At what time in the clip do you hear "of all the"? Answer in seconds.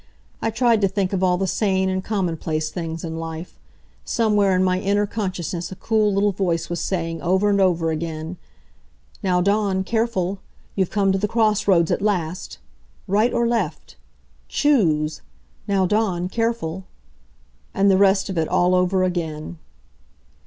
1.13-1.45